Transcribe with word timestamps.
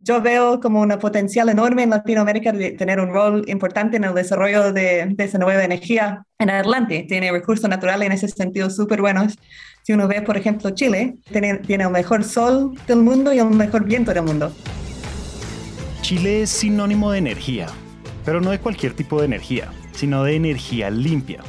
yo 0.00 0.22
veo 0.22 0.60
como 0.60 0.80
una 0.80 0.98
potencial 0.98 1.48
enorme 1.48 1.82
en 1.82 1.90
Latinoamérica 1.90 2.52
de 2.52 2.70
tener 2.72 3.00
un 3.00 3.10
rol 3.10 3.44
importante 3.48 3.96
en 3.96 4.04
el 4.04 4.14
desarrollo 4.14 4.72
de, 4.72 5.14
esa 5.18 5.38
nueva 5.38 5.64
energía 5.64 6.24
en 6.38 6.50
adelante. 6.50 7.04
Tiene 7.08 7.32
recursos 7.32 7.68
naturales 7.68 8.06
en 8.06 8.12
ese 8.12 8.28
sentido 8.28 8.70
súper 8.70 9.00
buenos. 9.00 9.36
Si 9.82 9.92
uno 9.92 10.06
ve, 10.06 10.22
por 10.22 10.36
ejemplo, 10.36 10.70
Chile, 10.70 11.16
tiene, 11.32 11.58
tiene 11.58 11.84
el 11.84 11.90
mejor 11.90 12.22
sol 12.22 12.78
del 12.86 12.98
mundo 12.98 13.32
y 13.32 13.38
el 13.38 13.50
mejor 13.50 13.84
viento 13.84 14.14
del 14.14 14.22
mundo. 14.22 14.52
Chile 16.02 16.42
es 16.42 16.50
sinónimo 16.50 17.10
de 17.10 17.18
energía, 17.18 17.66
pero 18.24 18.40
no 18.40 18.50
de 18.50 18.60
cualquier 18.60 18.94
tipo 18.94 19.18
de 19.18 19.26
energía, 19.26 19.68
sino 19.92 20.22
de 20.22 20.36
energía 20.36 20.90
limpia. 20.90 21.42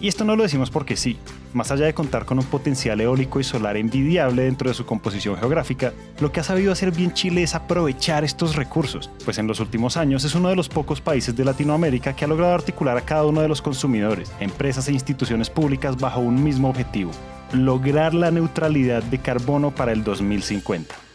Y 0.00 0.08
esto 0.08 0.24
no 0.24 0.34
lo 0.34 0.44
decimos 0.44 0.70
porque 0.70 0.96
sí. 0.96 1.18
Más 1.54 1.70
allá 1.70 1.84
de 1.84 1.94
contar 1.94 2.24
con 2.24 2.38
un 2.38 2.44
potencial 2.44 3.00
eólico 3.00 3.38
y 3.38 3.44
solar 3.44 3.76
envidiable 3.76 4.44
dentro 4.44 4.70
de 4.70 4.74
su 4.74 4.86
composición 4.86 5.36
geográfica, 5.36 5.92
lo 6.20 6.32
que 6.32 6.40
ha 6.40 6.44
sabido 6.44 6.72
hacer 6.72 6.92
bien 6.92 7.12
Chile 7.12 7.42
es 7.42 7.54
aprovechar 7.54 8.24
estos 8.24 8.56
recursos, 8.56 9.10
pues 9.24 9.36
en 9.38 9.46
los 9.46 9.60
últimos 9.60 9.96
años 9.96 10.24
es 10.24 10.34
uno 10.34 10.48
de 10.48 10.56
los 10.56 10.68
pocos 10.68 11.00
países 11.00 11.36
de 11.36 11.44
Latinoamérica 11.44 12.16
que 12.16 12.24
ha 12.24 12.28
logrado 12.28 12.54
articular 12.54 12.96
a 12.96 13.02
cada 13.02 13.26
uno 13.26 13.42
de 13.42 13.48
los 13.48 13.60
consumidores, 13.60 14.32
empresas 14.40 14.88
e 14.88 14.92
instituciones 14.92 15.50
públicas 15.50 15.98
bajo 15.98 16.20
un 16.20 16.42
mismo 16.42 16.70
objetivo, 16.70 17.10
lograr 17.52 18.14
la 18.14 18.30
neutralidad 18.30 19.02
de 19.02 19.18
carbono 19.18 19.74
para 19.74 19.92
el 19.92 20.04
2050. 20.04 21.11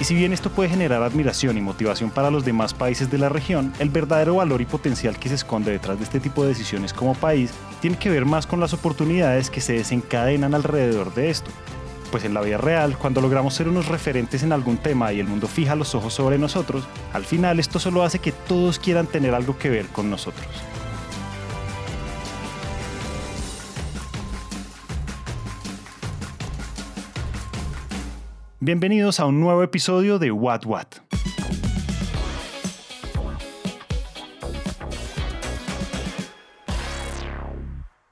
Y 0.00 0.04
si 0.04 0.14
bien 0.14 0.32
esto 0.32 0.48
puede 0.48 0.70
generar 0.70 1.02
admiración 1.02 1.58
y 1.58 1.60
motivación 1.60 2.10
para 2.10 2.30
los 2.30 2.42
demás 2.42 2.72
países 2.72 3.10
de 3.10 3.18
la 3.18 3.28
región, 3.28 3.70
el 3.78 3.90
verdadero 3.90 4.36
valor 4.36 4.62
y 4.62 4.64
potencial 4.64 5.18
que 5.18 5.28
se 5.28 5.34
esconde 5.34 5.72
detrás 5.72 5.98
de 5.98 6.04
este 6.04 6.20
tipo 6.20 6.42
de 6.42 6.48
decisiones 6.48 6.94
como 6.94 7.14
país 7.14 7.50
tiene 7.82 7.98
que 7.98 8.08
ver 8.08 8.24
más 8.24 8.46
con 8.46 8.60
las 8.60 8.72
oportunidades 8.72 9.50
que 9.50 9.60
se 9.60 9.74
desencadenan 9.74 10.54
alrededor 10.54 11.12
de 11.12 11.28
esto. 11.28 11.50
Pues 12.10 12.24
en 12.24 12.32
la 12.32 12.40
vida 12.40 12.56
real, 12.56 12.96
cuando 12.96 13.20
logramos 13.20 13.52
ser 13.52 13.68
unos 13.68 13.88
referentes 13.88 14.42
en 14.42 14.52
algún 14.52 14.78
tema 14.78 15.12
y 15.12 15.20
el 15.20 15.28
mundo 15.28 15.46
fija 15.46 15.76
los 15.76 15.94
ojos 15.94 16.14
sobre 16.14 16.38
nosotros, 16.38 16.84
al 17.12 17.26
final 17.26 17.60
esto 17.60 17.78
solo 17.78 18.02
hace 18.02 18.20
que 18.20 18.32
todos 18.32 18.78
quieran 18.78 19.06
tener 19.06 19.34
algo 19.34 19.58
que 19.58 19.68
ver 19.68 19.86
con 19.88 20.08
nosotros. 20.08 20.48
Bienvenidos 28.62 29.20
a 29.20 29.24
un 29.24 29.40
nuevo 29.40 29.62
episodio 29.62 30.18
de 30.18 30.30
What 30.30 30.66
What. 30.66 30.86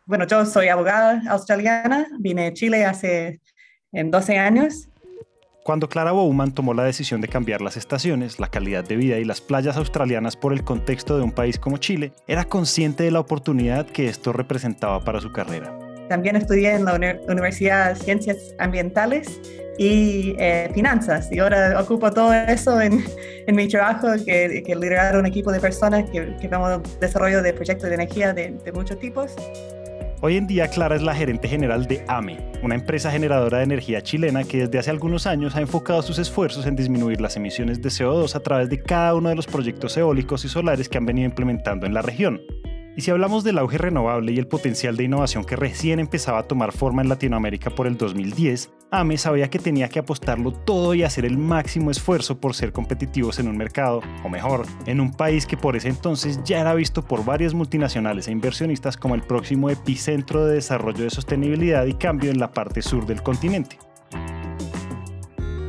Bueno, 0.07 0.27
yo 0.27 0.47
soy 0.47 0.69
abogada 0.69 1.21
australiana, 1.29 2.07
vine 2.19 2.45
de 2.45 2.55
Chile 2.55 2.87
hace 2.87 3.43
12 3.93 4.39
años. 4.39 4.89
Cuando 5.65 5.91
Clara 5.91 6.13
Bowman 6.13 6.55
tomó 6.55 6.73
la 6.73 6.85
decisión 6.85 7.21
de 7.21 7.29
cambiar 7.29 7.61
las 7.61 7.77
estaciones, 7.77 8.41
la 8.41 8.51
calidad 8.51 8.85
de 8.85 8.97
vida 8.97 9.19
y 9.19 9.27
las 9.27 9.43
playas 9.43 9.77
australianas 9.77 10.35
por 10.35 10.55
el 10.55 10.65
contexto 10.65 11.19
de 11.19 11.25
un 11.25 11.33
país 11.33 11.59
como 11.59 11.77
Chile, 11.77 12.15
era 12.27 12.47
consciente 12.47 13.05
de 13.05 13.11
la 13.11 13.21
oportunidad 13.21 13.85
que 13.85 14.09
esto 14.09 14.33
representaba 14.33 15.05
para 15.05 15.21
su 15.21 15.31
carrera. 15.31 15.79
También 16.09 16.37
estudié 16.37 16.75
en 16.75 16.87
la 16.87 16.95
Universidad 17.29 17.93
de 17.93 18.01
Ciencias 18.01 18.39
Ambientales 18.59 19.43
y 19.79 20.35
eh, 20.39 20.69
finanzas. 20.75 21.31
Y 21.33 21.39
ahora 21.39 21.81
ocupo 21.81 22.11
todo 22.11 22.35
eso 22.35 22.81
en, 22.81 23.05
en 23.47 23.57
mi 23.57 23.69
trabajo, 23.69 24.09
que, 24.27 24.63
que, 24.67 24.75
liderar 24.75 25.17
un 25.17 25.25
equipo 25.25 25.51
de 25.53 25.61
personas 25.61 26.11
que, 26.11 26.37
que 26.37 26.49
vamos 26.49 26.83
desarrollo 27.01 27.41
de 27.41 27.53
proyectos 27.55 27.89
de 27.89 27.95
energía 27.95 28.35
de, 28.35 28.59
de, 28.63 28.73
muchos 28.73 28.99
tipos. 28.99 29.35
Hoy 30.21 30.37
en 30.37 30.49
día 30.49 30.67
Clara 30.67 30.97
es 30.97 31.03
la 31.03 31.15
gerente 31.15 31.47
general 31.47 31.87
de 31.87 32.05
AME, 32.09 32.39
una 32.65 32.75
empresa 32.75 33.09
generadora 33.09 33.59
de 33.59 33.65
energía 33.65 34.03
chilena 34.03 34.43
que 34.43 34.67
desde 34.67 34.81
hace 34.81 34.91
algunos 34.91 35.29
años 35.29 35.55
ha 35.55 35.61
enfocado 35.61 36.03
sus 36.03 36.19
esfuerzos 36.19 36.67
en 36.67 36.75
disminuir 36.75 37.21
las 37.21 37.37
emisiones 37.37 37.81
de 37.81 37.89
CO2 37.89 38.35
a 38.35 38.41
través 38.41 38.69
de 38.69 38.83
cada 38.83 39.15
uno 39.15 39.29
de 39.29 39.37
los 39.37 39.47
proyectos 39.47 39.97
eólicos 39.97 40.45
y 40.45 40.49
solares 40.49 40.89
que 40.89 40.99
han 40.99 41.07
venido 41.07 41.27
implementando 41.27 41.87
en 41.87 41.95
la 41.95 42.03
región. 42.03 42.41
Y 42.99 43.03
si 43.03 43.13
hablamos 43.13 43.45
del 43.45 43.59
auge 43.59 43.79
renovable 43.79 44.33
y 44.33 44.39
el 44.39 44.49
potencial 44.49 44.97
de 44.97 45.05
innovación 45.05 45.45
que 45.45 45.55
recién 45.55 46.01
empezaba 46.01 46.41
a 46.41 46.49
tomar 46.49 46.73
forma 46.73 47.01
en 47.01 47.09
Latinoamérica 47.09 47.71
por 47.71 47.87
el 47.87 47.97
2010, 47.97 48.73
AME 48.91 49.19
sabía 49.19 49.49
que 49.51 49.61
tenía 49.61 49.89
que 49.89 50.01
apostarlo 50.01 50.53
todo 50.53 50.95
y 50.95 51.05
hacer 51.05 51.25
el 51.25 51.39
máximo 51.39 51.93
esfuerzo 51.93 52.41
por 52.41 52.57
ser 52.57 52.73
competitivos 52.73 53.39
en 53.39 53.47
un 53.47 53.57
mercado, 53.57 54.01
o 54.25 54.29
mejor, 54.29 54.67
en 54.87 55.01
un 55.01 55.13
país 55.13 55.47
que 55.47 55.57
por 55.57 55.77
ese 55.77 55.91
entonces 55.91 56.41
ya 56.43 56.59
era 56.59 56.75
visto 56.75 57.03
por 57.03 57.25
varias 57.25 57.55
multinacionales 57.55 58.27
e 58.27 58.33
inversionistas 58.33 58.97
como 58.97 59.15
el 59.15 59.23
próximo 59.23 59.71
epicentro 59.71 60.45
de 60.45 60.55
desarrollo 60.55 61.05
de 61.05 61.11
sostenibilidad 61.11 61.87
y 61.87 61.95
cambio 61.95 62.33
en 62.33 62.41
la 62.41 62.51
parte 62.51 62.83
sur 62.83 63.07
del 63.07 63.23
continente. 63.23 63.79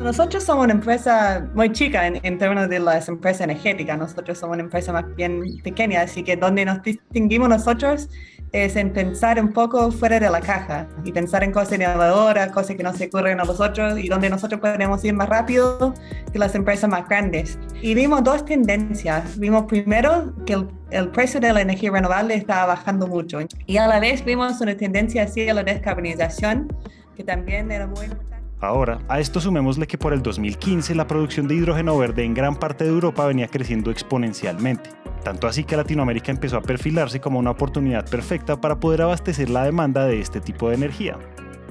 Nosotros 0.02 0.44
somos 0.46 0.64
una 0.64 0.74
empresa 0.74 1.46
muy 1.54 1.74
chica 1.74 2.08
en, 2.08 2.38
términos 2.38 2.70
de 2.70 2.80
las 2.80 3.10
empresas 3.10 3.42
energéticas. 3.42 3.98
Nosotros 3.98 4.38
somos 4.38 4.54
una 4.54 4.64
empresa 4.64 4.94
más 4.94 5.14
bien 5.16 5.44
pequeña, 5.62 6.02
así 6.02 6.24
que 6.24 6.38
donde 6.38 6.64
nos 6.64 6.82
distinguimos 6.82 7.50
nosotros 7.50 8.10
es 8.54 8.78
en 8.78 8.94
pensar 8.94 9.40
un 9.42 9.52
poco 9.52 9.92
fuera 9.92 10.18
de 10.20 10.30
la 10.30 10.40
caja 10.40 10.88
y 11.04 11.12
pensar 11.12 11.44
en 11.44 11.52
cosas 11.52 11.74
innovadoras, 11.74 12.50
cosas 12.52 12.78
que 12.78 12.84
no 12.84 12.94
se 12.94 13.08
ocurren 13.08 13.42
a 13.42 13.44
nosotros 13.44 14.00
y 14.00 14.08
donde 14.08 14.30
nosotros 14.30 14.62
podemos 14.62 15.04
ir 15.04 15.14
más 15.14 15.28
rápido 15.28 15.94
que 16.32 16.40
las 16.40 16.56
empresas 16.56 16.90
más 16.90 17.08
grandes. 17.10 17.60
Y 17.82 17.94
vimos 17.94 18.24
dos 18.24 18.46
tendencias. 18.46 19.38
Vimos 19.38 19.66
primero 19.66 20.34
que 20.46 20.54
el, 20.54 20.68
el 20.92 21.10
precio 21.10 21.42
de 21.42 21.52
la 21.52 21.60
energía 21.60 21.92
renovable 21.92 22.36
estaba 22.36 22.68
bajando 22.68 23.06
mucho 23.06 23.40
y 23.66 23.76
a 23.78 23.86
la 23.86 24.00
vez 24.00 24.24
vimos 24.24 24.62
una 24.62 24.78
tendencia 24.78 25.24
hacia 25.24 25.54
la 25.54 25.64
descarbonización 25.64 26.74
que 27.18 27.26
también 27.26 27.70
era 27.70 27.86
muy 27.86 28.06
importante 28.06 28.39
Ahora, 28.62 29.00
a 29.08 29.22
esto 29.22 29.40
sumémosle 29.40 29.88
que 29.88 29.98
por 29.98 30.12
el 30.12 30.22
2015 30.22 30.94
la 30.94 31.08
producción 31.08 31.48
de 31.48 31.56
hidrógeno 31.56 31.98
verde 31.98 32.26
en 32.26 32.34
gran 32.34 32.58
parte 32.58 32.84
de 32.84 32.90
Europa 32.90 33.26
venía 33.26 33.48
creciendo 33.48 33.90
exponencialmente, 33.90 34.90
tanto 35.24 35.48
así 35.48 35.64
que 35.64 35.78
Latinoamérica 35.78 36.32
empezó 36.32 36.58
a 36.58 36.62
perfilarse 36.62 37.22
como 37.22 37.40
una 37.40 37.52
oportunidad 37.52 38.10
perfecta 38.10 38.60
para 38.60 38.78
poder 38.78 39.04
abastecer 39.04 39.50
la 39.50 39.64
demanda 39.64 40.06
de 40.06 40.20
este 40.20 40.42
tipo 40.42 40.68
de 40.68 40.76
energía. 40.76 41.18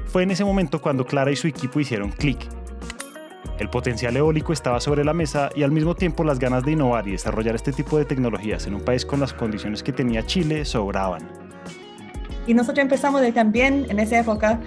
Fue 0.07 0.23
en 0.23 0.31
ese 0.31 0.47
momento 0.47 0.81
cuando 0.81 1.05
Clara 1.05 1.31
y 1.31 1.37
su 1.37 1.47
equipo 1.47 1.79
hicieron 1.79 2.11
clic. 2.11 2.39
El 3.59 3.69
potencial 3.69 4.17
eólico 4.17 4.55
estaba 4.55 4.81
sobre 4.81 5.05
la 5.05 5.13
mesa 5.13 5.51
y 5.55 5.65
al 5.65 5.73
mismo 5.73 5.95
tiempo 5.95 6.25
las 6.25 6.39
ganas 6.39 6.65
de 6.65 6.73
innovar 6.73 7.07
y 7.07 7.13
desarrollar 7.13 7.55
este 7.55 7.73
tipo 7.73 7.99
de 7.99 8.07
tecnologías 8.07 8.67
en 8.67 8.75
un 8.75 8.81
país 8.81 9.05
con 9.05 9.21
las 9.21 9.35
condiciones 9.35 9.83
que 9.83 9.93
tenía 9.93 10.25
Chile 10.25 10.65
sobraban. 10.65 11.29
Y 12.47 12.55
nosotros 12.55 12.83
empezamos 12.83 13.21
de 13.21 13.33
también 13.33 13.85
en 13.91 13.99
esa 13.99 14.21
época 14.21 14.59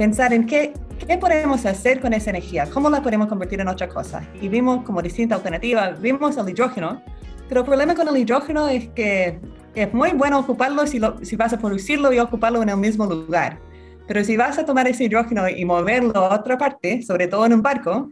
pensar 0.00 0.32
en 0.32 0.46
qué, 0.46 0.72
qué 1.06 1.18
podemos 1.18 1.66
hacer 1.66 2.00
con 2.00 2.14
esa 2.14 2.30
energía, 2.30 2.64
cómo 2.72 2.88
la 2.88 3.02
podemos 3.02 3.28
convertir 3.28 3.60
en 3.60 3.68
otra 3.68 3.86
cosa. 3.86 4.26
Y 4.40 4.48
vimos 4.48 4.82
como 4.82 5.02
distintas 5.02 5.36
alternativas, 5.36 6.00
vimos 6.00 6.38
el 6.38 6.48
hidrógeno, 6.48 7.02
pero 7.50 7.60
el 7.60 7.66
problema 7.66 7.94
con 7.94 8.08
el 8.08 8.16
hidrógeno 8.16 8.66
es 8.66 8.88
que 8.88 9.38
es 9.74 9.92
muy 9.92 10.12
bueno 10.12 10.38
ocuparlo 10.38 10.86
si, 10.86 10.98
lo, 10.98 11.22
si 11.22 11.36
vas 11.36 11.52
a 11.52 11.58
producirlo 11.58 12.10
y 12.14 12.18
ocuparlo 12.18 12.62
en 12.62 12.70
el 12.70 12.78
mismo 12.78 13.04
lugar. 13.04 13.58
Pero 14.08 14.24
si 14.24 14.38
vas 14.38 14.58
a 14.58 14.64
tomar 14.64 14.88
ese 14.88 15.04
hidrógeno 15.04 15.46
y 15.50 15.66
moverlo 15.66 16.16
a 16.16 16.34
otra 16.34 16.56
parte, 16.56 17.02
sobre 17.02 17.28
todo 17.28 17.44
en 17.44 17.52
un 17.52 17.60
barco, 17.60 18.10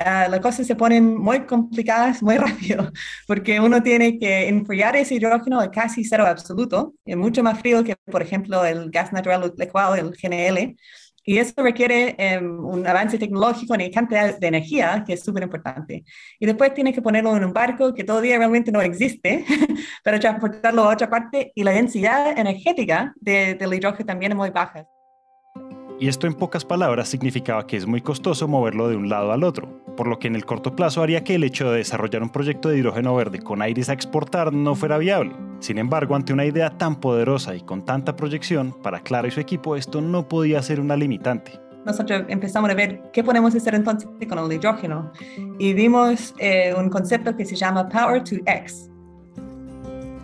uh, 0.00 0.30
las 0.30 0.40
cosas 0.40 0.66
se 0.66 0.76
ponen 0.76 1.14
muy 1.14 1.40
complicadas 1.40 2.22
muy 2.22 2.38
rápido, 2.38 2.90
porque 3.26 3.60
uno 3.60 3.82
tiene 3.82 4.18
que 4.18 4.48
enfriar 4.48 4.96
ese 4.96 5.16
hidrógeno 5.16 5.60
a 5.60 5.70
casi 5.70 6.04
cero 6.04 6.24
absoluto, 6.26 6.94
es 7.04 7.18
mucho 7.18 7.42
más 7.42 7.60
frío 7.60 7.84
que, 7.84 7.96
por 8.10 8.22
ejemplo, 8.22 8.64
el 8.64 8.90
gas 8.90 9.12
natural 9.12 9.52
licuado, 9.58 9.94
el 9.94 10.16
GNL, 10.16 10.74
y 11.28 11.36
eso 11.36 11.52
requiere 11.58 12.16
um, 12.40 12.64
un 12.64 12.86
avance 12.86 13.18
tecnológico 13.18 13.74
en 13.74 13.92
cantidad 13.92 14.38
de 14.38 14.46
energía, 14.46 15.04
que 15.06 15.12
es 15.12 15.22
súper 15.22 15.42
importante. 15.42 16.02
Y 16.40 16.46
después 16.46 16.72
tiene 16.72 16.90
que 16.90 17.02
ponerlo 17.02 17.36
en 17.36 17.44
un 17.44 17.52
barco 17.52 17.92
que 17.92 18.02
todavía 18.02 18.38
realmente 18.38 18.72
no 18.72 18.80
existe, 18.80 19.44
para 20.04 20.18
transportarlo 20.18 20.84
a 20.84 20.94
otra 20.94 21.10
parte. 21.10 21.52
Y 21.54 21.64
la 21.64 21.72
densidad 21.72 22.38
energética 22.38 23.12
de, 23.20 23.56
del 23.56 23.74
hidrógeno 23.74 24.06
también 24.06 24.32
es 24.32 24.38
muy 24.38 24.48
baja. 24.48 24.86
Y 26.00 26.08
esto 26.08 26.26
en 26.26 26.32
pocas 26.32 26.64
palabras 26.64 27.10
significaba 27.10 27.66
que 27.66 27.76
es 27.76 27.84
muy 27.84 28.00
costoso 28.00 28.48
moverlo 28.48 28.88
de 28.88 28.96
un 28.96 29.10
lado 29.10 29.30
al 29.30 29.44
otro, 29.44 29.84
por 29.98 30.06
lo 30.06 30.18
que 30.18 30.28
en 30.28 30.34
el 30.34 30.46
corto 30.46 30.74
plazo 30.74 31.02
haría 31.02 31.24
que 31.24 31.34
el 31.34 31.44
hecho 31.44 31.70
de 31.70 31.76
desarrollar 31.76 32.22
un 32.22 32.30
proyecto 32.30 32.70
de 32.70 32.78
hidrógeno 32.78 33.14
verde 33.14 33.40
con 33.40 33.60
aires 33.60 33.90
a 33.90 33.92
exportar 33.92 34.54
no 34.54 34.74
fuera 34.74 34.96
viable. 34.96 35.34
Sin 35.60 35.78
embargo, 35.78 36.14
ante 36.14 36.32
una 36.32 36.44
idea 36.44 36.70
tan 36.70 36.96
poderosa 37.00 37.54
y 37.54 37.60
con 37.60 37.84
tanta 37.84 38.14
proyección, 38.14 38.74
para 38.82 39.00
Clara 39.00 39.28
y 39.28 39.30
su 39.30 39.40
equipo 39.40 39.76
esto 39.76 40.00
no 40.00 40.28
podía 40.28 40.62
ser 40.62 40.80
una 40.80 40.96
limitante. 40.96 41.60
Nosotros 41.84 42.24
empezamos 42.28 42.70
a 42.70 42.74
ver 42.74 43.02
qué 43.12 43.24
podemos 43.24 43.54
hacer 43.54 43.74
entonces 43.74 44.08
con 44.28 44.38
el 44.38 44.52
hidrógeno. 44.52 45.10
Y 45.58 45.72
vimos 45.72 46.34
eh, 46.38 46.74
un 46.76 46.90
concepto 46.90 47.34
que 47.36 47.44
se 47.44 47.56
llama 47.56 47.88
Power 47.88 48.22
to 48.22 48.36
X, 48.46 48.90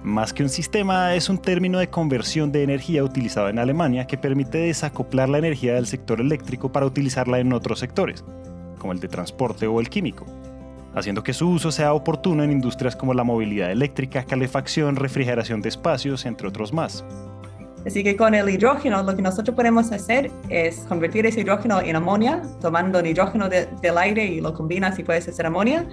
más 0.05 0.35
que 0.35 0.43
un 0.43 0.51
sistema, 0.51 1.15
es 1.15 1.31
un 1.31 1.39
término 1.39 1.79
de 1.79 1.89
conversión 1.89 2.53
de 2.53 2.63
energía 2.63 3.03
utilizado 3.03 3.49
en 3.49 3.59
Alemania 3.59 4.07
que 4.07 4.19
permite 4.19 4.59
desacoplar 4.59 5.31
la 5.31 5.39
energía 5.39 5.75
del 5.75 5.87
sector 5.87 6.21
eléctrico 6.21 6.71
para 6.71 6.85
utilizarla 6.85 7.39
en 7.39 7.55
otros 7.55 7.79
sectores, 7.79 8.23
como 8.79 8.93
el 8.93 9.01
de 9.01 9.09
transporte 9.09 9.67
o 9.67 9.81
el 9.81 9.89
químico, 9.89 10.27
haciendo 10.95 11.23
que 11.23 11.33
su 11.33 11.49
uso 11.49 11.73
sea 11.73 11.93
oportuno 11.93 12.43
en 12.43 12.53
industrias 12.53 12.97
como 12.97 13.15
la 13.15 13.25
movilidad 13.25 13.71
eléctrica, 13.71 14.25
calefacción, 14.25 14.97
refrigeración 14.97 15.61
de 15.61 15.69
espacios, 15.69 16.25
entre 16.27 16.49
otros 16.49 16.73
más. 16.73 17.05
Así 17.87 18.03
que 18.03 18.17
con 18.17 18.35
el 18.35 18.49
hidrógeno 18.49 19.03
lo 19.03 19.15
que 19.15 19.21
nosotros 19.21 19.55
podemos 19.55 19.93
hacer 19.93 20.31
es 20.49 20.79
convertir 20.89 21.27
ese 21.27 21.41
hidrógeno 21.41 21.81
en 21.81 21.97
amonía, 21.97 22.41
tomando 22.61 23.03
nitrógeno 23.03 23.49
del 23.49 23.99
aire 23.99 24.25
y 24.25 24.41
lo 24.41 24.55
combinas 24.55 24.99
y 24.99 25.05
puedes 25.05 25.29
hacer 25.29 25.47
amonía. 25.47 25.87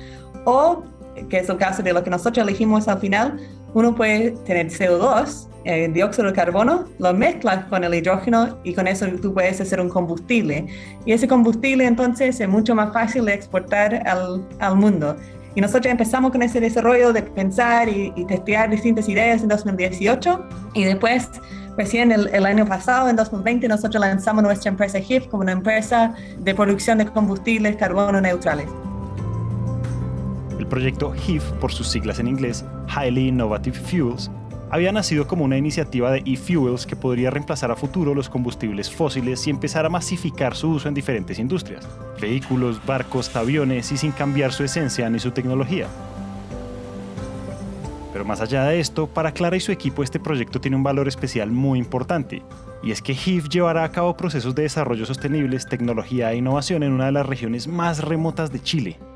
O, 0.45 0.83
que 1.29 1.37
es 1.37 1.49
el 1.49 1.57
caso 1.57 1.83
de 1.83 1.93
lo 1.93 2.03
que 2.03 2.09
nosotros 2.09 2.45
elegimos 2.45 2.87
al 2.87 2.99
final, 2.99 3.37
uno 3.73 3.95
puede 3.95 4.31
tener 4.45 4.67
CO2, 4.67 5.47
eh, 5.63 5.89
dióxido 5.93 6.27
de 6.27 6.33
carbono, 6.33 6.85
lo 6.99 7.13
mezclas 7.13 7.65
con 7.65 7.83
el 7.83 7.93
hidrógeno 7.93 8.57
y 8.63 8.73
con 8.73 8.87
eso 8.87 9.05
tú 9.21 9.33
puedes 9.33 9.61
hacer 9.61 9.79
un 9.79 9.89
combustible. 9.89 10.65
Y 11.05 11.13
ese 11.13 11.27
combustible 11.27 11.85
entonces 11.85 12.39
es 12.39 12.49
mucho 12.49 12.75
más 12.75 12.91
fácil 12.93 13.25
de 13.25 13.33
exportar 13.33 14.07
al, 14.07 14.45
al 14.59 14.75
mundo. 14.75 15.15
Y 15.53 15.61
nosotros 15.61 15.91
empezamos 15.91 16.31
con 16.31 16.41
ese 16.41 16.59
desarrollo 16.59 17.11
de 17.13 17.23
pensar 17.23 17.89
y, 17.89 18.13
y 18.15 18.25
testear 18.25 18.69
distintas 18.69 19.07
ideas 19.09 19.41
en 19.41 19.49
2018 19.49 20.45
y 20.73 20.83
después 20.85 21.29
Recién 21.77 22.11
el, 22.11 22.29
el, 22.33 22.45
año 22.45 22.65
pasado, 22.65 23.07
en 23.09 23.15
2020, 23.15 23.67
nosotros 23.67 24.01
lanzamos 24.01 24.43
nuestra 24.43 24.69
empresa 24.69 24.99
HIF 24.99 25.27
como 25.27 25.43
una 25.43 25.53
empresa 25.53 26.13
de 26.37 26.53
producción 26.53 26.97
de 26.97 27.05
combustibles 27.05 27.77
carbono 27.77 28.19
neutrales. 28.19 28.67
Proyecto 30.71 31.13
HIF, 31.13 31.44
por 31.59 31.73
sus 31.73 31.89
siglas 31.89 32.19
en 32.19 32.29
inglés, 32.29 32.63
Highly 32.88 33.27
Innovative 33.27 33.77
Fuels, 33.77 34.31
había 34.69 34.94
nacido 34.94 35.27
como 35.27 35.44
una 35.44 35.57
iniciativa 35.57 36.09
de 36.12 36.23
e-fuels 36.25 36.85
que 36.85 36.95
podría 36.95 37.29
reemplazar 37.29 37.71
a 37.71 37.75
futuro 37.75 38.15
los 38.15 38.29
combustibles 38.29 38.89
fósiles 38.89 39.45
y 39.45 39.50
empezar 39.50 39.85
a 39.85 39.89
masificar 39.89 40.56
su 40.56 40.69
uso 40.69 40.88
en 40.88 40.94
diferentes 40.94 41.39
industrias, 41.39 41.85
vehículos, 42.21 42.79
barcos, 42.85 43.35
aviones 43.35 43.91
y 43.91 43.97
sin 43.97 44.13
cambiar 44.13 44.53
su 44.53 44.63
esencia 44.63 45.09
ni 45.09 45.19
su 45.19 45.31
tecnología. 45.31 45.88
Pero 48.13 48.23
más 48.23 48.39
allá 48.39 48.63
de 48.63 48.79
esto, 48.79 49.07
para 49.07 49.33
Clara 49.33 49.57
y 49.57 49.59
su 49.59 49.73
equipo 49.73 50.03
este 50.03 50.21
proyecto 50.21 50.62
tiene 50.62 50.77
un 50.77 50.83
valor 50.83 51.09
especial 51.09 51.51
muy 51.51 51.79
importante, 51.79 52.44
y 52.81 52.91
es 52.91 53.01
que 53.01 53.12
HIF 53.12 53.50
llevará 53.50 53.83
a 53.83 53.91
cabo 53.91 54.15
procesos 54.15 54.56
de 54.56 54.63
desarrollo 54.63 55.06
sostenibles, 55.06 55.68
tecnología 55.68 56.31
e 56.31 56.38
innovación 56.38 56.83
en 56.83 56.94
una 56.94 57.07
de 57.07 57.12
las 57.12 57.25
regiones 57.25 57.68
más 57.68 58.00
remotas 58.00 58.53
de 58.53 58.62
Chile. 58.62 59.10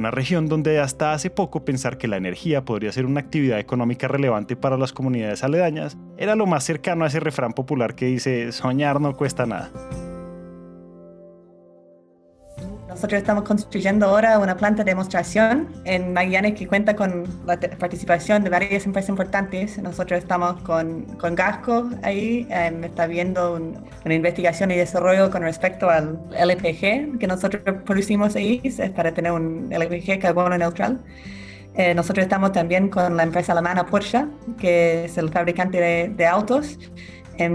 Una 0.00 0.10
región 0.10 0.48
donde 0.48 0.80
hasta 0.80 1.12
hace 1.12 1.28
poco 1.28 1.62
pensar 1.62 1.98
que 1.98 2.08
la 2.08 2.16
energía 2.16 2.64
podría 2.64 2.90
ser 2.90 3.04
una 3.04 3.20
actividad 3.20 3.58
económica 3.58 4.08
relevante 4.08 4.56
para 4.56 4.78
las 4.78 4.94
comunidades 4.94 5.44
aledañas 5.44 5.98
era 6.16 6.36
lo 6.36 6.46
más 6.46 6.64
cercano 6.64 7.04
a 7.04 7.08
ese 7.08 7.20
refrán 7.20 7.52
popular 7.52 7.94
que 7.94 8.06
dice 8.06 8.50
soñar 8.52 8.98
no 8.98 9.14
cuesta 9.14 9.44
nada. 9.44 9.70
Nosotros 12.90 13.20
estamos 13.20 13.44
construyendo 13.44 14.06
ahora 14.06 14.40
una 14.40 14.56
planta 14.56 14.82
de 14.82 14.90
demostración 14.90 15.68
en 15.84 16.12
Magallanes 16.12 16.58
que 16.58 16.66
cuenta 16.66 16.96
con 16.96 17.24
la 17.46 17.56
participación 17.56 18.42
de 18.42 18.50
varias 18.50 18.84
empresas 18.84 19.10
importantes. 19.10 19.78
Nosotros 19.78 20.18
estamos 20.18 20.60
con, 20.62 21.04
con 21.16 21.36
Gasco 21.36 21.88
ahí, 22.02 22.48
eh, 22.50 22.80
está 22.82 23.06
viendo 23.06 23.54
una 24.04 24.14
investigación 24.14 24.72
y 24.72 24.74
desarrollo 24.74 25.30
con 25.30 25.42
respecto 25.42 25.88
al 25.88 26.18
LPG 26.32 27.20
que 27.20 27.26
nosotros 27.28 27.62
producimos 27.86 28.34
ahí, 28.34 28.60
para 28.96 29.14
tener 29.14 29.30
un 29.30 29.70
LPG 29.70 30.18
carbono 30.18 30.58
neutral. 30.58 31.00
Eh, 31.76 31.94
nosotros 31.94 32.24
estamos 32.24 32.50
también 32.50 32.88
con 32.88 33.16
la 33.16 33.22
empresa 33.22 33.52
alemana 33.52 33.86
Porsche, 33.86 34.26
que 34.58 35.04
es 35.04 35.16
el 35.16 35.28
fabricante 35.30 35.80
de, 35.80 36.08
de 36.08 36.26
autos 36.26 36.76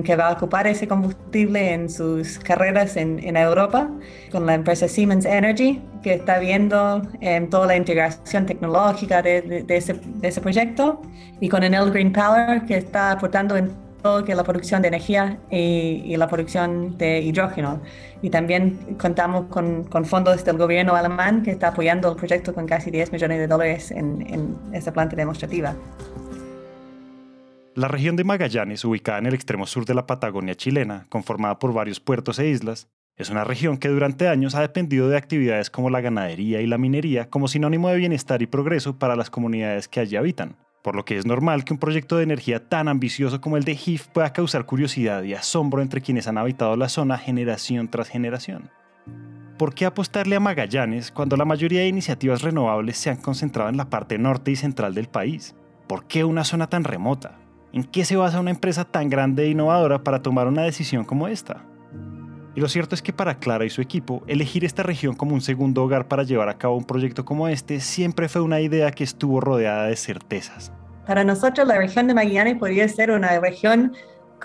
que 0.04 0.16
va 0.16 0.30
a 0.30 0.34
ocupar 0.34 0.66
ese 0.66 0.88
combustible 0.88 1.74
en 1.74 1.90
sus 1.90 2.40
carreras 2.40 2.98
en, 2.98 3.20
en 3.24 3.38
Europa, 3.38 3.90
con 4.32 4.46
la 4.46 4.56
empresa 4.56 4.88
Siemens 4.88 5.26
Energy, 5.26 5.80
que 6.02 6.16
está 6.16 6.40
viendo 6.40 7.04
em, 7.22 7.48
toda 7.50 7.68
la 7.68 7.76
integración 7.76 8.46
tecnológica 8.48 9.22
de, 9.22 9.42
de, 9.42 9.78
ese, 9.78 9.94
de, 9.94 10.28
ese, 10.28 10.42
proyecto, 10.42 11.02
y 11.40 11.50
con 11.50 11.64
Enel 11.64 11.92
Green 11.92 12.12
Power, 12.12 12.66
que 12.66 12.78
está 12.78 13.12
aportando 13.12 13.56
en 13.56 13.72
todo 14.02 14.24
que 14.24 14.34
la 14.34 14.44
producción 14.44 14.82
de 14.82 14.88
energía 14.88 15.38
y, 15.52 16.02
y, 16.06 16.18
la 16.18 16.28
producción 16.28 16.98
de 16.98 17.22
hidrógeno. 17.22 17.80
Y 18.24 18.30
también 18.32 18.98
contamos 19.00 19.46
con, 19.50 19.84
con, 19.84 20.06
fondos 20.06 20.44
del 20.44 20.58
gobierno 20.58 20.96
alemán, 20.96 21.44
que 21.44 21.52
está 21.52 21.68
apoyando 21.70 22.10
el 22.10 22.16
proyecto 22.16 22.54
con 22.54 22.66
casi 22.66 22.90
10 22.90 23.12
millones 23.12 23.38
de 23.40 23.48
dólares 23.48 23.92
en, 23.92 24.26
en 24.34 24.56
esa 24.74 24.92
planta 24.92 25.16
demostrativa. 25.16 25.76
La 27.76 27.90
región 27.90 28.16
de 28.16 28.24
Magallanes, 28.24 28.86
ubicada 28.86 29.18
en 29.18 29.26
el 29.26 29.34
extremo 29.34 29.68
sur 29.68 29.84
de 29.84 29.94
la 29.94 30.08
Patagonia 30.08 30.56
chilena, 30.56 31.06
conformada 31.10 31.60
por 31.60 31.74
varios 31.74 32.00
puertos 32.00 32.40
e 32.40 32.48
islas, 32.48 32.88
es 33.18 33.30
una 33.30 33.44
región 33.44 33.78
que 33.78 33.90
durante 33.90 34.30
años 34.30 34.56
ha 34.56 34.62
dependido 34.62 35.10
de 35.10 35.18
actividades 35.18 35.70
como 35.70 35.90
la 35.90 36.00
ganadería 36.00 36.62
y 36.62 36.68
la 36.68 36.78
minería 36.78 37.30
como 37.30 37.50
sinónimo 37.50 37.90
de 37.90 37.98
bienestar 37.98 38.42
y 38.42 38.48
progreso 38.48 38.98
para 38.98 39.18
las 39.18 39.30
comunidades 39.30 39.90
que 39.90 40.00
allí 40.00 40.16
habitan, 40.16 40.56
por 40.84 40.96
lo 40.96 41.04
que 41.04 41.18
es 41.18 41.26
normal 41.26 41.66
que 41.66 41.74
un 41.74 41.80
proyecto 41.80 42.16
de 42.16 42.24
energía 42.24 42.70
tan 42.70 42.88
ambicioso 42.88 43.42
como 43.42 43.58
el 43.58 43.66
de 43.66 43.76
HIF 43.76 44.08
pueda 44.08 44.32
causar 44.32 44.66
curiosidad 44.66 45.24
y 45.24 45.34
asombro 45.34 45.82
entre 45.82 46.00
quienes 46.00 46.28
han 46.30 46.38
habitado 46.38 46.78
la 46.78 46.88
zona 46.88 47.18
generación 47.18 47.90
tras 47.90 48.08
generación. 48.08 48.70
¿Por 49.58 49.76
qué 49.76 49.84
apostarle 49.84 50.38
a 50.38 50.40
Magallanes 50.40 51.12
cuando 51.12 51.36
la 51.36 51.44
mayoría 51.44 51.82
de 51.82 51.90
iniciativas 51.90 52.42
renovables 52.42 52.96
se 52.96 53.10
han 53.10 53.18
concentrado 53.18 53.70
en 53.70 53.76
la 53.76 53.90
parte 53.90 54.18
norte 54.18 54.52
y 54.52 54.56
central 54.56 54.94
del 54.94 55.10
país? 55.10 55.56
¿Por 55.88 56.08
qué 56.08 56.24
una 56.24 56.46
zona 56.46 56.68
tan 56.68 56.86
remota? 56.86 57.38
¿En 57.76 57.84
qué 57.84 58.06
se 58.06 58.16
basa 58.16 58.40
una 58.40 58.52
empresa 58.52 58.86
tan 58.86 59.10
grande 59.10 59.44
e 59.44 59.50
innovadora 59.50 60.02
para 60.02 60.22
tomar 60.22 60.48
una 60.48 60.62
decisión 60.62 61.04
como 61.04 61.28
esta? 61.28 61.66
Y 62.56 62.62
lo 62.62 62.70
cierto 62.70 62.96
es 62.96 63.02
que 63.02 63.12
para 63.12 63.38
Clara 63.38 63.66
y 63.66 63.70
su 63.70 63.82
equipo, 63.82 64.24
elegir 64.28 64.64
esta 64.64 64.82
región 64.82 65.14
como 65.14 65.34
un 65.34 65.42
segundo 65.42 65.84
hogar 65.84 66.08
para 66.08 66.24
llevar 66.24 66.48
a 66.48 66.58
cabo 66.58 66.78
un 66.78 66.86
proyecto 66.86 67.26
como 67.26 67.50
este 67.50 67.82
siempre 67.82 68.30
fue 68.30 68.42
una 68.42 68.62
idea 68.62 68.92
que 68.92 69.04
estuvo 69.04 69.42
rodeada 69.42 69.88
de 69.88 69.98
certezas. 69.98 70.72
Para 71.06 71.26
nosotros 71.26 71.68
la 71.68 71.78
región 71.78 72.08
de 72.08 72.14
Magallanes 72.14 72.58
podría 72.58 72.88
ser 72.88 73.12
una 73.12 73.38
región 73.42 73.92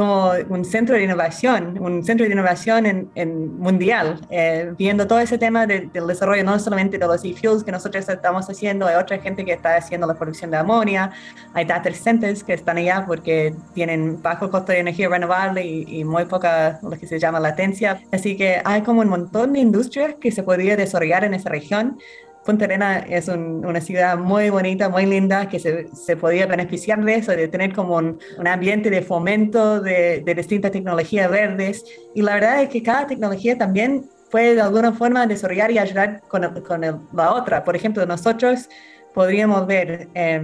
como 0.00 0.32
un 0.48 0.64
centro 0.64 0.96
de 0.96 1.04
innovación, 1.04 1.76
un 1.78 2.02
centro 2.02 2.24
de 2.24 2.32
innovación 2.32 3.10
en, 3.14 3.58
mundial, 3.58 4.18
eh, 4.30 4.72
viendo 4.78 5.06
todo 5.06 5.20
ese 5.20 5.36
tema 5.36 5.66
de, 5.66 5.90
del 5.92 6.06
desarrollo 6.06 6.42
no 6.42 6.58
solamente 6.58 6.96
de 6.96 7.06
los 7.06 7.22
e-fuels 7.22 7.62
que 7.62 7.70
nosotros 7.70 8.08
estamos 8.08 8.48
haciendo, 8.48 8.86
hay 8.86 8.94
otra 8.94 9.18
gente 9.18 9.44
que 9.44 9.52
está 9.52 9.76
haciendo 9.76 10.06
la 10.06 10.14
producción 10.14 10.50
de 10.50 10.56
amonia, 10.56 11.12
hay 11.52 11.66
data 11.66 11.92
centers 11.92 12.42
que 12.42 12.54
están 12.54 12.78
allá 12.78 13.04
porque 13.06 13.54
tienen 13.74 14.22
bajo 14.22 14.50
costo 14.50 14.72
de 14.72 14.78
energía 14.78 15.10
renovable 15.10 15.66
y, 15.66 15.84
y, 15.86 16.02
muy 16.02 16.24
poca, 16.24 16.78
lo 16.82 16.92
que 16.92 17.06
se 17.06 17.18
llama 17.18 17.38
latencia. 17.38 18.00
Así 18.10 18.38
que 18.38 18.62
hay 18.64 18.80
como 18.80 19.02
un 19.02 19.08
montón 19.08 19.52
de 19.52 19.58
industrias 19.58 20.14
que 20.18 20.32
se 20.32 20.42
podría 20.42 20.76
desarrollar 20.76 21.24
en 21.24 21.34
esa 21.34 21.50
región 21.50 21.98
Punta 22.44 22.64
Arena 22.64 23.00
es 23.00 23.28
una 23.28 23.80
ciudad 23.82 24.16
muy 24.16 24.48
bonita, 24.48 24.88
muy 24.88 25.04
linda, 25.04 25.48
que 25.48 25.58
se, 25.58 25.88
se 25.94 26.16
podía 26.16 26.46
beneficiar 26.46 27.04
de 27.04 27.16
eso, 27.16 27.32
de 27.32 27.48
tener 27.48 27.74
como 27.74 27.96
un, 27.96 28.18
un 28.38 28.46
ambiente 28.46 28.88
de 28.88 29.02
fomento 29.02 29.80
de, 29.80 30.22
de, 30.24 30.34
distintas 30.34 30.70
tecnologías 30.70 31.30
verdes. 31.30 31.84
Y 32.14 32.22
la 32.22 32.34
verdad 32.34 32.62
es 32.62 32.70
que 32.70 32.82
cada 32.82 33.06
tecnología 33.06 33.58
también 33.58 34.08
puede 34.30 34.54
de 34.54 34.62
alguna 34.62 34.92
forma 34.92 35.26
desarrollar 35.26 35.70
y 35.70 35.78
ayudar 35.78 36.22
con, 36.28 36.62
con 36.62 36.82
el, 36.82 36.96
la 37.12 37.34
otra. 37.34 37.62
Por 37.62 37.76
ejemplo, 37.76 38.06
nosotros 38.06 38.70
podríamos 39.12 39.66
ver 39.66 40.08
eh, 40.14 40.42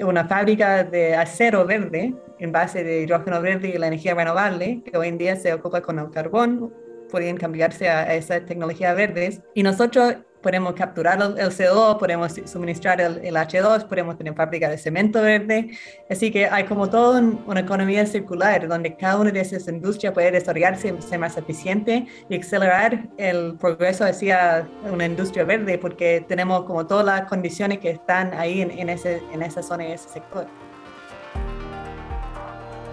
una 0.00 0.24
fábrica 0.26 0.82
de 0.82 1.14
acero 1.14 1.64
verde 1.64 2.12
en 2.40 2.50
base 2.50 2.82
de 2.82 3.02
hidrógeno 3.02 3.40
verde 3.40 3.68
y 3.68 3.78
la 3.78 3.86
energía 3.86 4.14
renovable, 4.14 4.82
que 4.84 4.96
hoy 4.98 5.08
en 5.08 5.18
día 5.18 5.36
se 5.36 5.52
ocupa 5.52 5.80
con 5.80 5.98
el 6.00 6.10
carbón, 6.10 6.74
podrían 7.08 7.36
cambiarse 7.36 7.88
a, 7.88 8.00
a 8.00 8.14
esa 8.14 8.40
tecnología 8.40 8.94
verdes. 8.94 9.42
Y 9.54 9.62
nosotros 9.62 10.16
podemos 10.42 10.74
capturar 10.74 11.20
el, 11.20 11.50
CO2, 11.50 11.98
podemos 11.98 12.34
suministrar 12.46 13.00
el, 13.00 13.18
el, 13.24 13.34
H2, 13.34 13.86
podemos 13.86 14.16
tener 14.16 14.34
fábrica 14.34 14.68
de 14.68 14.78
cemento 14.78 15.22
verde. 15.22 15.70
Así 16.08 16.30
que 16.30 16.46
hay 16.46 16.64
como 16.64 16.88
toda 16.88 17.20
una 17.20 17.60
economía 17.60 18.06
circular 18.06 18.66
donde 18.68 18.96
cada 18.96 19.18
una 19.18 19.30
de 19.30 19.40
esas 19.40 19.66
industrias 19.68 20.12
puede 20.12 20.30
desarrollarse, 20.30 20.94
ser 21.00 21.18
más 21.18 21.36
eficiente 21.36 22.06
y 22.28 22.38
acelerar 22.38 23.08
el 23.16 23.56
progreso 23.58 24.04
hacia 24.04 24.68
una 24.90 25.06
industria 25.06 25.44
verde 25.44 25.78
porque 25.78 26.24
tenemos 26.26 26.64
como 26.64 26.86
todas 26.86 27.04
las 27.04 27.22
condiciones 27.28 27.78
que 27.78 27.90
están 27.90 28.34
ahí 28.34 28.60
en, 28.62 28.70
en, 28.70 28.88
ese, 28.88 29.22
en 29.32 29.42
esa 29.42 29.62
zona 29.62 29.88
y 29.88 29.92
ese 29.92 30.08
sector. 30.08 30.46